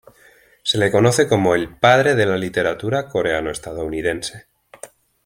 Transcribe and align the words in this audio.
Se 0.63 0.79
lo 0.79 0.89
conoce 0.91 1.27
como 1.27 1.53
"el 1.53 1.77
padre 1.77 2.15
de 2.15 2.25
la 2.25 2.35
literatura 2.35 3.07
coreano-estadounidense". 3.07 4.47